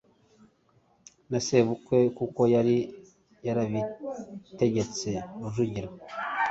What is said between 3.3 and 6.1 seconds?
yarabitegetse Rujugira;